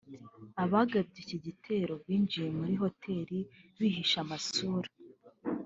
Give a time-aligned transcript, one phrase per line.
[0.63, 3.27] Abagabye iki gitero binjiye muri hotel
[3.79, 4.89] bihishe amasura